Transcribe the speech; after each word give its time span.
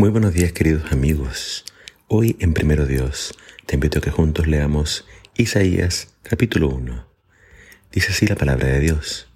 Muy 0.00 0.10
buenos 0.10 0.32
días 0.32 0.52
queridos 0.52 0.92
amigos. 0.92 1.64
Hoy 2.06 2.36
en 2.38 2.54
Primero 2.54 2.86
Dios 2.86 3.34
te 3.66 3.74
invito 3.74 3.98
a 3.98 4.00
que 4.00 4.12
juntos 4.12 4.46
leamos 4.46 5.04
Isaías 5.36 6.14
capítulo 6.22 6.68
1. 6.68 7.04
Dice 7.90 8.12
así 8.12 8.24
la 8.28 8.36
palabra 8.36 8.68
de 8.68 8.78
Dios. 8.78 9.26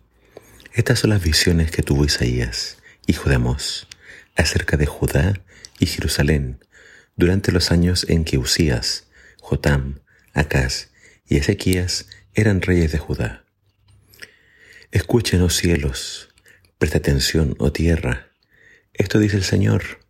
Estas 0.73 1.01
son 1.01 1.11
las 1.11 1.21
visiones 1.21 1.73
que 1.73 1.83
tuvo 1.83 2.05
Isaías, 2.05 2.79
hijo 3.09 3.29
de 3.29 3.35
Amós, 3.35 3.89
acerca 4.37 4.77
de 4.77 4.87
Judá 4.87 5.35
y 5.81 5.87
Jerusalén, 5.87 6.65
durante 7.17 7.51
los 7.51 7.73
años 7.73 8.07
en 8.09 8.23
que 8.25 8.39
Usías, 8.39 9.09
Jotam, 9.41 9.99
Acaz 10.33 10.91
y 11.27 11.39
Ezequías 11.39 12.07
eran 12.35 12.63
reyes 12.63 12.93
de 12.93 12.99
Judá. 12.99 13.45
Escuchen, 14.93 15.43
oh 15.43 15.51
cielos, 15.51 16.29
presta 16.79 16.99
atención, 16.99 17.57
oh 17.59 17.73
tierra. 17.73 18.29
Esto 18.95 19.19
dice 19.19 19.39
el 19.39 19.43
Señor 19.43 20.02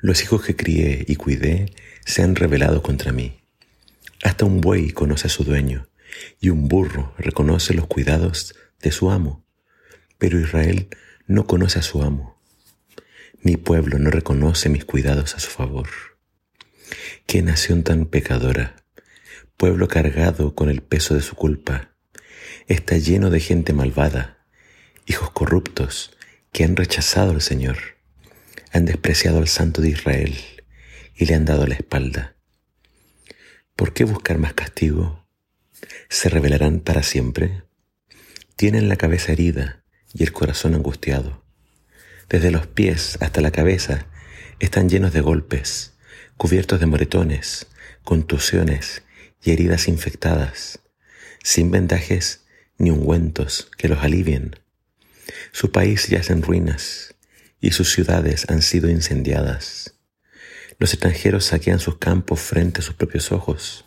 los 0.00 0.22
hijos 0.22 0.42
que 0.42 0.56
crié 0.56 1.04
y 1.06 1.16
cuidé 1.16 1.72
se 2.04 2.22
han 2.22 2.34
rebelado 2.34 2.82
contra 2.82 3.12
mí. 3.12 3.40
Hasta 4.22 4.44
un 4.44 4.60
buey 4.60 4.90
conoce 4.90 5.26
a 5.26 5.30
su 5.30 5.44
dueño 5.44 5.88
y 6.40 6.50
un 6.50 6.68
burro 6.68 7.14
reconoce 7.18 7.74
los 7.74 7.86
cuidados 7.86 8.54
de 8.80 8.90
su 8.92 9.10
amo. 9.10 9.44
Pero 10.18 10.40
Israel 10.40 10.88
no 11.26 11.46
conoce 11.46 11.78
a 11.78 11.82
su 11.82 12.02
amo. 12.02 12.40
Mi 13.42 13.56
pueblo 13.56 13.98
no 13.98 14.10
reconoce 14.10 14.68
mis 14.68 14.84
cuidados 14.84 15.34
a 15.34 15.40
su 15.40 15.50
favor. 15.50 15.88
Qué 17.26 17.42
nación 17.42 17.84
tan 17.84 18.06
pecadora, 18.06 18.76
pueblo 19.56 19.88
cargado 19.88 20.54
con 20.54 20.68
el 20.68 20.82
peso 20.82 21.14
de 21.14 21.22
su 21.22 21.36
culpa. 21.36 21.94
Está 22.66 22.96
lleno 22.96 23.30
de 23.30 23.40
gente 23.40 23.72
malvada, 23.72 24.44
hijos 25.06 25.30
corruptos 25.30 26.16
que 26.52 26.64
han 26.64 26.76
rechazado 26.76 27.30
al 27.30 27.40
Señor 27.40 27.99
han 28.72 28.84
despreciado 28.84 29.38
al 29.38 29.48
Santo 29.48 29.80
de 29.82 29.90
Israel 29.90 30.36
y 31.16 31.26
le 31.26 31.34
han 31.34 31.44
dado 31.44 31.66
la 31.66 31.74
espalda. 31.74 32.36
¿Por 33.76 33.92
qué 33.92 34.04
buscar 34.04 34.38
más 34.38 34.54
castigo? 34.54 35.26
¿Se 36.08 36.28
rebelarán 36.28 36.80
para 36.80 37.02
siempre? 37.02 37.62
Tienen 38.56 38.88
la 38.88 38.96
cabeza 38.96 39.32
herida 39.32 39.82
y 40.14 40.22
el 40.22 40.32
corazón 40.32 40.74
angustiado. 40.74 41.44
Desde 42.28 42.50
los 42.50 42.66
pies 42.66 43.18
hasta 43.20 43.40
la 43.40 43.50
cabeza 43.50 44.06
están 44.60 44.88
llenos 44.88 45.12
de 45.12 45.20
golpes, 45.20 45.94
cubiertos 46.36 46.78
de 46.78 46.86
moretones, 46.86 47.66
contusiones 48.04 49.02
y 49.42 49.50
heridas 49.52 49.88
infectadas, 49.88 50.80
sin 51.42 51.70
vendajes 51.70 52.44
ni 52.78 52.90
ungüentos 52.90 53.70
que 53.76 53.88
los 53.88 54.02
alivien. 54.04 54.56
Su 55.52 55.72
país 55.72 56.08
yace 56.08 56.32
en 56.32 56.42
ruinas 56.42 57.14
y 57.60 57.72
sus 57.72 57.92
ciudades 57.92 58.46
han 58.48 58.62
sido 58.62 58.88
incendiadas. 58.88 59.94
Los 60.78 60.94
extranjeros 60.94 61.44
saquean 61.44 61.78
sus 61.78 61.98
campos 61.98 62.40
frente 62.40 62.80
a 62.80 62.82
sus 62.82 62.94
propios 62.94 63.32
ojos 63.32 63.84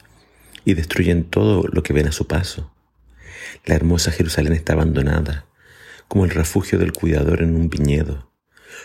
y 0.64 0.76
destruyen 0.76 1.24
todo 1.24 1.68
lo 1.68 1.82
que 1.82 1.94
ven 1.94 2.08
a 2.08 2.12
su 2.12 2.28
paso. 2.28 2.74
La 3.66 3.76
hermosa 3.76 4.12
Jerusalén 4.12 4.54
está 4.54 4.74
abandonada, 4.74 5.48
como 6.08 6.26
el 6.26 6.32
refugio 6.32 6.78
del 6.78 6.94
cuidador 6.94 7.42
en 7.42 7.56
un 7.56 7.70
viñedo, 7.70 8.32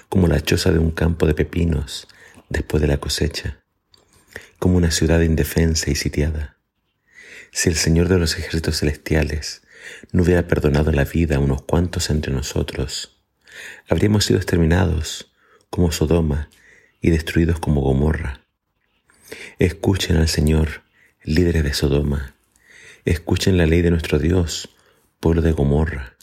como 0.09 0.27
la 0.27 0.41
choza 0.41 0.73
de 0.73 0.79
un 0.79 0.91
campo 0.91 1.27
de 1.27 1.35
pepinos 1.35 2.09
después 2.49 2.81
de 2.81 2.89
la 2.89 2.99
cosecha, 2.99 3.63
como 4.59 4.77
una 4.77 4.91
ciudad 4.91 5.21
indefensa 5.21 5.91
y 5.91 5.95
sitiada. 5.95 6.57
Si 7.53 7.69
el 7.69 7.77
Señor 7.77 8.09
de 8.09 8.19
los 8.19 8.39
ejércitos 8.39 8.79
celestiales 8.79 9.63
no 10.13 10.23
hubiera 10.23 10.47
perdonado 10.47 10.93
la 10.93 11.05
vida 11.05 11.37
a 11.37 11.41
unos 11.41 11.63
cuantos 11.63 12.11
entre 12.11 12.33
nosotros, 12.33 13.18
habríamos 13.89 14.25
sido 14.25 14.39
exterminados 14.39 15.33
como 15.71 15.93
Sodoma 15.93 16.51
y 17.01 17.11
destruidos 17.11 17.61
como 17.61 17.81
Gomorra. 17.81 18.43
Escuchen 19.59 20.17
al 20.17 20.29
Señor, 20.29 20.83
líderes 21.23 21.65
de 21.65 21.75
Sodoma. 21.75 22.35
Escuchen 23.05 23.57
la 23.57 23.67
ley 23.67 23.83
de 23.83 23.91
nuestro 23.91 24.19
Dios, 24.19 24.71
pueblo 25.21 25.43
de 25.43 25.53
Gomorra. 25.53 26.17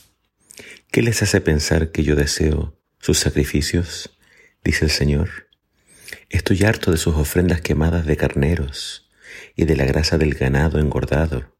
¿Qué 0.91 1.01
les 1.01 1.21
hace 1.21 1.41
pensar 1.41 1.91
que 1.91 2.03
yo 2.03 2.15
deseo 2.15 2.79
sus 2.99 3.19
sacrificios? 3.19 4.17
dice 4.63 4.85
el 4.85 4.91
Señor. 4.91 5.49
Estoy 6.29 6.63
harto 6.63 6.91
de 6.91 6.97
sus 6.97 7.15
ofrendas 7.15 7.61
quemadas 7.61 8.05
de 8.05 8.17
carneros 8.17 9.09
y 9.55 9.65
de 9.65 9.75
la 9.75 9.85
grasa 9.85 10.17
del 10.17 10.33
ganado 10.33 10.79
engordado. 10.79 11.55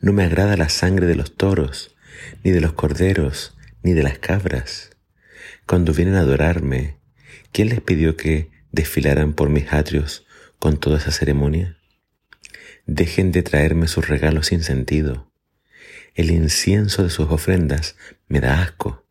No 0.00 0.12
me 0.12 0.24
agrada 0.24 0.56
la 0.56 0.68
sangre 0.68 1.06
de 1.06 1.14
los 1.14 1.36
toros, 1.36 1.94
ni 2.42 2.50
de 2.50 2.60
los 2.60 2.72
corderos, 2.72 3.56
ni 3.82 3.92
de 3.92 4.02
las 4.02 4.18
cabras. 4.18 4.90
Cuando 5.66 5.92
vienen 5.92 6.14
a 6.16 6.20
adorarme, 6.20 6.98
¿quién 7.52 7.68
les 7.68 7.80
pidió 7.80 8.16
que 8.16 8.50
desfilaran 8.72 9.32
por 9.32 9.48
mis 9.48 9.72
atrios 9.72 10.26
con 10.58 10.78
toda 10.78 10.98
esa 10.98 11.10
ceremonia? 11.10 11.78
Dejen 12.86 13.32
de 13.32 13.42
traerme 13.42 13.88
sus 13.88 14.08
regalos 14.08 14.46
sin 14.48 14.62
sentido. 14.62 15.30
El 16.14 16.30
incienso 16.30 17.02
de 17.02 17.10
sus 17.10 17.30
ofrendas 17.30 17.96
me 18.28 18.40
da 18.40 18.62
asco. 18.62 19.06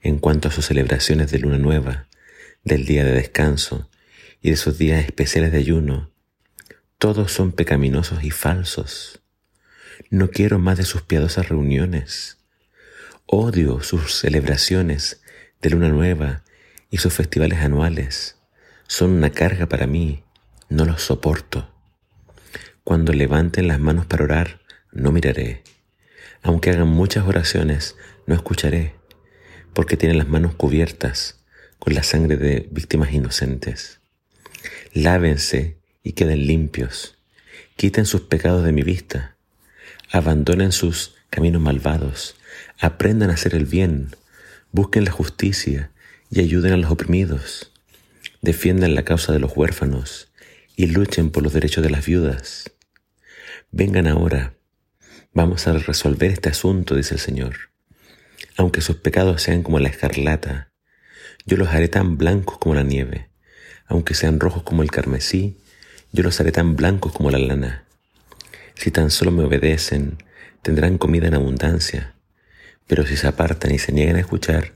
En 0.00 0.18
cuanto 0.18 0.48
a 0.48 0.50
sus 0.50 0.66
celebraciones 0.66 1.30
de 1.30 1.38
luna 1.38 1.58
nueva, 1.58 2.08
del 2.64 2.86
día 2.86 3.04
de 3.04 3.12
descanso 3.12 3.90
y 4.40 4.50
de 4.50 4.56
sus 4.56 4.78
días 4.78 5.04
especiales 5.04 5.52
de 5.52 5.58
ayuno, 5.58 6.12
todos 6.98 7.32
son 7.32 7.52
pecaminosos 7.52 8.24
y 8.24 8.30
falsos. 8.30 9.20
No 10.10 10.30
quiero 10.30 10.58
más 10.58 10.78
de 10.78 10.84
sus 10.84 11.02
piadosas 11.02 11.48
reuniones. 11.48 12.38
Odio 13.26 13.82
sus 13.82 14.14
celebraciones 14.14 15.20
de 15.64 15.70
luna 15.70 15.88
nueva 15.88 16.44
y 16.90 16.98
sus 16.98 17.14
festivales 17.14 17.60
anuales 17.60 18.36
son 18.86 19.12
una 19.12 19.30
carga 19.30 19.66
para 19.66 19.86
mí, 19.86 20.22
no 20.68 20.84
los 20.84 21.00
soporto. 21.00 21.70
Cuando 22.84 23.14
levanten 23.14 23.66
las 23.66 23.80
manos 23.80 24.04
para 24.04 24.24
orar, 24.24 24.60
no 24.92 25.10
miraré. 25.10 25.62
Aunque 26.42 26.68
hagan 26.68 26.88
muchas 26.88 27.26
oraciones, 27.26 27.96
no 28.26 28.34
escucharé, 28.34 28.94
porque 29.72 29.96
tienen 29.96 30.18
las 30.18 30.28
manos 30.28 30.54
cubiertas 30.54 31.42
con 31.78 31.94
la 31.94 32.02
sangre 32.02 32.36
de 32.36 32.68
víctimas 32.70 33.14
inocentes. 33.14 34.00
Lávense 34.92 35.78
y 36.02 36.12
queden 36.12 36.46
limpios. 36.46 37.16
Quiten 37.76 38.04
sus 38.04 38.20
pecados 38.20 38.64
de 38.64 38.72
mi 38.72 38.82
vista. 38.82 39.38
Abandonen 40.12 40.72
sus 40.72 41.14
caminos 41.30 41.62
malvados. 41.62 42.36
Aprendan 42.78 43.30
a 43.30 43.34
hacer 43.34 43.54
el 43.54 43.64
bien 43.64 44.10
Busquen 44.74 45.04
la 45.04 45.12
justicia 45.12 45.92
y 46.30 46.40
ayuden 46.40 46.72
a 46.72 46.76
los 46.76 46.90
oprimidos. 46.90 47.70
Defiendan 48.42 48.96
la 48.96 49.04
causa 49.04 49.32
de 49.32 49.38
los 49.38 49.56
huérfanos 49.56 50.32
y 50.74 50.88
luchen 50.88 51.30
por 51.30 51.44
los 51.44 51.52
derechos 51.52 51.84
de 51.84 51.90
las 51.90 52.04
viudas. 52.04 52.72
Vengan 53.70 54.08
ahora, 54.08 54.54
vamos 55.32 55.68
a 55.68 55.74
resolver 55.74 56.32
este 56.32 56.48
asunto, 56.48 56.96
dice 56.96 57.14
el 57.14 57.20
Señor. 57.20 57.54
Aunque 58.56 58.80
sus 58.80 58.96
pecados 58.96 59.42
sean 59.42 59.62
como 59.62 59.78
la 59.78 59.90
escarlata, 59.90 60.72
yo 61.46 61.56
los 61.56 61.68
haré 61.68 61.86
tan 61.86 62.18
blancos 62.18 62.58
como 62.58 62.74
la 62.74 62.82
nieve. 62.82 63.28
Aunque 63.86 64.14
sean 64.14 64.40
rojos 64.40 64.64
como 64.64 64.82
el 64.82 64.90
carmesí, 64.90 65.56
yo 66.10 66.24
los 66.24 66.40
haré 66.40 66.50
tan 66.50 66.74
blancos 66.74 67.12
como 67.12 67.30
la 67.30 67.38
lana. 67.38 67.84
Si 68.74 68.90
tan 68.90 69.12
solo 69.12 69.30
me 69.30 69.44
obedecen, 69.44 70.18
tendrán 70.62 70.98
comida 70.98 71.28
en 71.28 71.34
abundancia 71.34 72.13
pero 72.86 73.06
si 73.06 73.16
se 73.16 73.26
apartan 73.26 73.72
y 73.72 73.78
se 73.78 73.92
niegan 73.92 74.16
a 74.16 74.20
escuchar, 74.20 74.74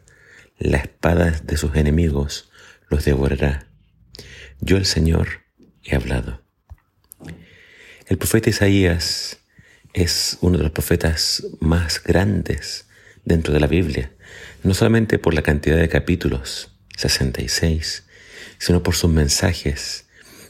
la 0.58 0.78
espada 0.78 1.30
de 1.42 1.56
sus 1.56 1.76
enemigos 1.76 2.50
los 2.88 3.04
devorará. 3.04 3.68
Yo 4.60 4.76
el 4.76 4.86
Señor 4.86 5.44
he 5.84 5.94
hablado. 5.94 6.42
El 8.06 8.18
profeta 8.18 8.50
Isaías 8.50 9.38
es 9.92 10.38
uno 10.40 10.58
de 10.58 10.64
los 10.64 10.72
profetas 10.72 11.44
más 11.60 12.02
grandes 12.02 12.86
dentro 13.24 13.52
de 13.52 13.60
la 13.60 13.66
Biblia, 13.66 14.12
no 14.62 14.74
solamente 14.74 15.18
por 15.18 15.34
la 15.34 15.42
cantidad 15.42 15.76
de 15.76 15.88
capítulos, 15.88 16.74
66, 16.96 18.04
sino 18.58 18.82
por 18.82 18.94
sus 18.94 19.10
mensajes, 19.10 20.06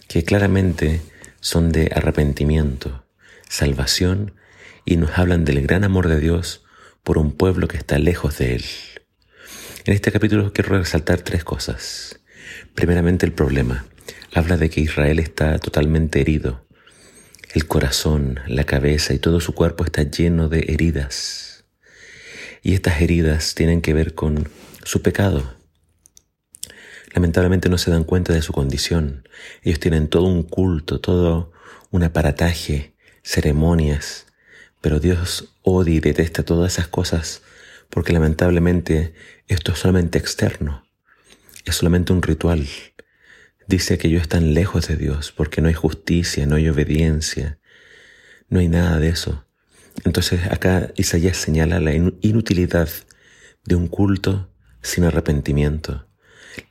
que 0.07 0.25
claramente 0.25 1.03
son 1.41 1.73
de 1.73 1.91
arrepentimiento, 1.95 3.05
salvación, 3.49 4.35
y 4.85 4.97
nos 4.97 5.19
hablan 5.19 5.45
del 5.45 5.61
gran 5.67 5.85
amor 5.85 6.09
de 6.09 6.19
Dios 6.19 6.65
por 7.09 7.17
un 7.17 7.33
pueblo 7.33 7.69
que 7.69 7.79
está 7.79 7.99
lejos 7.99 8.37
de 8.37 8.57
Él. 8.57 8.65
En 9.87 9.95
este 9.95 10.13
capítulo 10.13 10.53
quiero 10.53 10.77
resaltar 10.77 11.23
tres 11.23 11.43
cosas. 11.43 12.21
Primeramente 12.75 13.25
el 13.25 13.33
problema. 13.33 13.87
Habla 14.35 14.59
de 14.59 14.69
que 14.69 14.83
Israel 14.83 15.19
está 15.19 15.59
totalmente 15.59 16.21
herido. 16.21 16.67
El 17.55 17.67
corazón, 17.67 18.41
la 18.47 18.65
cabeza 18.65 19.15
y 19.15 19.19
todo 19.19 19.41
su 19.41 19.55
cuerpo 19.55 19.87
está 19.87 20.03
lleno 20.03 20.51
de 20.51 20.67
heridas. 20.69 21.65
Y 22.63 22.75
estas 22.75 23.01
heridas 23.01 23.55
tienen 23.55 23.81
que 23.81 23.95
ver 23.95 24.15
con 24.15 24.47
su 24.85 25.01
pecado. 25.01 25.57
Lamentablemente 27.15 27.71
no 27.71 27.79
se 27.79 27.91
dan 27.91 28.05
cuenta 28.05 28.35
de 28.35 28.43
su 28.43 28.53
condición. 28.53 29.27
Ellos 29.63 29.81
tienen 29.81 30.09
todo 30.09 30.25
un 30.25 30.43
culto, 30.43 31.01
todo 31.01 31.53
un 31.91 32.03
aparataje, 32.03 32.93
ceremonias, 33.23 34.27
pero 34.81 35.01
Dios 35.01 35.55
odia 35.63 35.95
y 35.97 36.01
detesta 36.01 36.45
todas 36.45 36.75
esas 36.75 36.89
cosas 36.89 37.43
porque 37.91 38.13
lamentablemente 38.13 39.15
esto 39.47 39.73
es 39.73 39.79
solamente 39.79 40.19
externo, 40.19 40.85
es 41.65 41.77
solamente 41.77 42.13
un 42.13 42.23
ritual. 42.23 42.67
dice 43.67 43.99
que 43.99 44.09
ellos 44.09 44.23
están 44.23 44.55
lejos 44.55 44.89
de 44.89 44.97
Dios 44.97 45.33
porque 45.33 45.61
no 45.61 45.69
hay 45.69 45.75
justicia, 45.75 46.47
no 46.47 46.57
hay 46.57 46.69
obediencia, 46.69 47.59
no 48.49 48.61
hay 48.61 48.69
nada 48.69 48.99
de 48.99 49.09
eso. 49.09 49.45
Entonces 50.05 50.47
acá 50.51 50.91
Isaías 50.97 51.37
señala 51.37 51.81
la 51.81 51.93
inutilidad 51.95 52.89
de 53.65 53.75
un 53.75 53.89
culto 53.89 54.51
sin 54.81 55.05
arrepentimiento, 55.05 56.07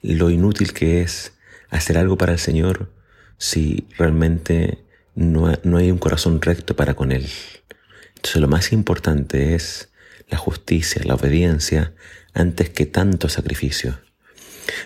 lo 0.02 0.30
inútil 0.30 0.74
que 0.74 1.02
es 1.02 1.34
hacer 1.70 1.98
algo 1.98 2.18
para 2.18 2.34
el 2.34 2.40
Señor 2.40 2.94
si 3.38 3.88
realmente 3.98 4.84
no, 5.14 5.52
no 5.64 5.78
hay 5.78 5.92
un 5.92 5.98
corazón 5.98 6.42
recto 6.42 6.76
para 6.76 6.96
con 6.96 7.12
Él. 7.12 7.28
Entonces 8.18 8.42
lo 8.42 8.48
más 8.48 8.74
importante 8.74 9.54
es 9.54 9.90
la 10.28 10.38
justicia, 10.38 11.02
la 11.06 11.16
obediencia, 11.16 11.94
antes 12.34 12.70
que 12.70 12.86
tanto 12.86 13.30
sacrificio. 13.30 14.00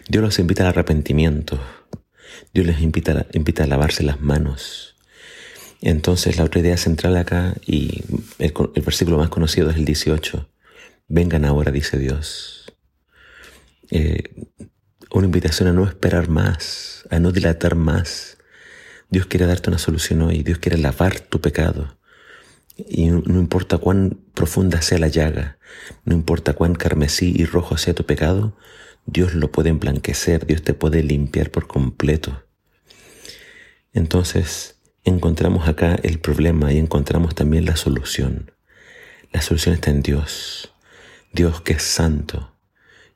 Dios 0.07 0.23
los 0.23 0.37
invita 0.37 0.63
al 0.63 0.69
arrepentimiento. 0.69 1.59
Dios 2.53 2.65
les 2.67 2.81
invita 2.81 3.11
a, 3.13 3.25
invita 3.31 3.63
a 3.63 3.67
lavarse 3.67 4.03
las 4.03 4.19
manos. 4.19 4.95
Entonces 5.81 6.37
la 6.37 6.43
otra 6.43 6.59
idea 6.59 6.77
central 6.77 7.15
acá, 7.17 7.55
y 7.65 8.03
el, 8.37 8.53
versículo 8.83 9.17
más 9.17 9.29
conocido 9.29 9.69
es 9.69 9.77
el 9.77 9.85
18, 9.85 10.49
vengan 11.07 11.45
ahora, 11.45 11.71
dice 11.71 11.97
Dios. 11.97 12.65
Eh, 13.89 14.23
una 15.09 15.25
invitación 15.25 15.69
a 15.69 15.73
no 15.73 15.85
esperar 15.85 16.27
más, 16.27 17.05
a 17.09 17.19
no 17.19 17.31
dilatar 17.31 17.75
más. 17.75 18.37
Dios 19.09 19.25
quiere 19.25 19.45
darte 19.45 19.69
una 19.69 19.79
solución 19.79 20.21
hoy, 20.21 20.43
Dios 20.43 20.59
quiere 20.59 20.77
lavar 20.77 21.21
tu 21.21 21.39
pecado. 21.39 21.97
Y 22.89 23.07
no 23.07 23.39
importa 23.39 23.77
cuán 23.77 24.19
profunda 24.33 24.81
sea 24.81 24.99
la 24.99 25.07
llaga, 25.07 25.57
no 26.05 26.13
importa 26.13 26.53
cuán 26.53 26.75
carmesí 26.75 27.33
y 27.35 27.45
rojo 27.45 27.77
sea 27.77 27.93
tu 27.93 28.05
pecado, 28.05 28.57
Dios 29.05 29.33
lo 29.33 29.51
puede 29.51 29.69
emblanquecer, 29.69 30.45
Dios 30.45 30.63
te 30.63 30.73
puede 30.73 31.03
limpiar 31.03 31.51
por 31.51 31.67
completo. 31.67 32.43
Entonces, 33.93 34.79
encontramos 35.03 35.67
acá 35.67 35.95
el 36.03 36.19
problema 36.19 36.71
y 36.71 36.77
encontramos 36.77 37.35
también 37.35 37.65
la 37.65 37.75
solución. 37.75 38.51
La 39.31 39.41
solución 39.41 39.75
está 39.75 39.91
en 39.91 40.01
Dios, 40.01 40.73
Dios 41.33 41.61
que 41.61 41.73
es 41.73 41.83
santo, 41.83 42.55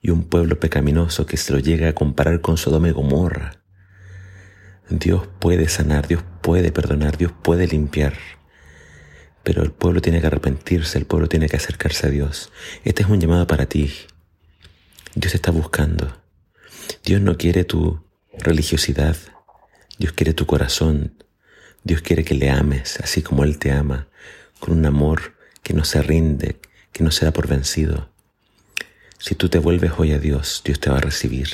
y 0.02 0.12
un 0.12 0.24
pueblo 0.24 0.60
pecaminoso 0.60 1.26
que 1.26 1.38
se 1.38 1.54
lo 1.54 1.60
llega 1.60 1.90
a 1.90 1.94
comparar 1.94 2.42
con 2.42 2.58
Sodoma 2.58 2.90
y 2.90 2.92
Gomorra. 2.92 3.62
Dios 4.90 5.28
puede 5.40 5.68
sanar, 5.68 6.08
Dios 6.08 6.24
puede 6.42 6.72
perdonar, 6.72 7.18
Dios 7.18 7.32
puede 7.42 7.68
limpiar. 7.68 8.14
Pero 9.46 9.62
el 9.62 9.72
pueblo 9.72 10.02
tiene 10.02 10.22
que 10.22 10.28
arrepentirse, 10.28 10.98
el 10.98 11.06
pueblo 11.06 11.30
tiene 11.30 11.48
que 11.48 11.56
acercarse 11.56 12.08
a 12.08 12.10
Dios. 12.10 12.52
Este 12.84 13.04
es 13.04 13.10
un 13.10 13.22
llamado 13.22 13.46
para 13.46 13.68
ti. 13.68 13.94
Dios 15.14 15.36
está 15.36 15.52
buscando. 15.52 16.18
Dios 17.04 17.22
no 17.22 17.38
quiere 17.38 17.64
tu 17.64 18.04
religiosidad. 18.40 19.16
Dios 20.00 20.14
quiere 20.14 20.34
tu 20.34 20.48
corazón. 20.48 21.24
Dios 21.84 22.02
quiere 22.02 22.26
que 22.26 22.34
le 22.34 22.50
ames 22.50 23.00
así 23.00 23.22
como 23.22 23.44
Él 23.44 23.60
te 23.60 23.72
ama, 23.72 24.08
con 24.60 24.76
un 24.76 24.84
amor 24.88 25.36
que 25.62 25.76
no 25.76 25.84
se 25.84 26.02
rinde, 26.02 26.60
que 26.92 27.04
no 27.04 27.12
se 27.12 27.26
da 27.26 27.32
por 27.32 27.48
vencido. 27.48 28.10
Si 29.20 29.36
tú 29.36 29.48
te 29.50 29.60
vuelves 29.60 29.92
hoy 29.98 30.14
a 30.14 30.20
Dios, 30.20 30.64
Dios 30.66 30.80
te 30.80 30.90
va 30.90 30.98
a 30.98 31.02
recibir, 31.02 31.50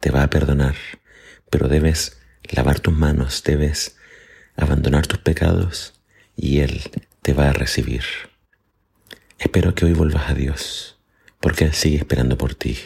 te 0.00 0.10
va 0.10 0.24
a 0.24 0.30
perdonar, 0.30 0.74
pero 1.48 1.68
debes 1.68 2.18
lavar 2.50 2.80
tus 2.80 2.92
manos, 2.92 3.44
debes 3.44 3.96
abandonar 4.56 5.06
tus 5.06 5.20
pecados 5.20 5.93
y 6.36 6.60
Él 6.60 6.82
te 7.22 7.32
va 7.32 7.50
a 7.50 7.52
recibir. 7.52 8.02
Espero 9.38 9.74
que 9.74 9.84
hoy 9.84 9.92
vuelvas 9.92 10.30
a 10.30 10.34
Dios, 10.34 10.98
porque 11.40 11.64
Él 11.64 11.74
sigue 11.74 11.96
esperando 11.96 12.38
por 12.38 12.54
ti. 12.54 12.78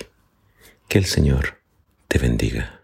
Que 0.88 0.98
el 0.98 1.04
Señor 1.04 1.60
te 2.08 2.18
bendiga. 2.18 2.77